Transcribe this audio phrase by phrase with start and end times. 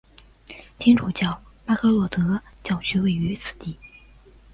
[0.79, 3.77] 天主教巴科洛德教区位于此地。